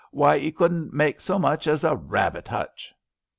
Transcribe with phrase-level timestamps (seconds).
[0.09, 2.95] Why 'ee couldn't make so much as a rabbit hutch."